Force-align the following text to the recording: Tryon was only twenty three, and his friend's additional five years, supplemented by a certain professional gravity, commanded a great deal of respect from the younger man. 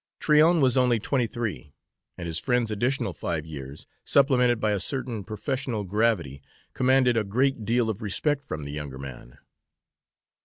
Tryon 0.19 0.61
was 0.61 0.77
only 0.77 0.97
twenty 0.97 1.27
three, 1.27 1.75
and 2.17 2.25
his 2.25 2.39
friend's 2.39 2.71
additional 2.71 3.13
five 3.13 3.45
years, 3.45 3.85
supplemented 4.03 4.59
by 4.59 4.71
a 4.71 4.79
certain 4.79 5.23
professional 5.23 5.83
gravity, 5.83 6.41
commanded 6.73 7.15
a 7.15 7.23
great 7.23 7.65
deal 7.65 7.87
of 7.87 8.01
respect 8.01 8.43
from 8.43 8.63
the 8.65 8.71
younger 8.71 8.97
man. 8.97 9.37